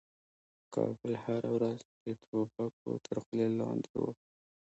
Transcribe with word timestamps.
کابل 0.73 1.13
هره 1.23 1.49
ورځ 1.55 1.79
د 2.03 2.05
توپکو 2.23 2.91
تر 3.05 3.15
خولې 3.23 3.47
لاندې 3.59 3.91
و. 4.01 4.03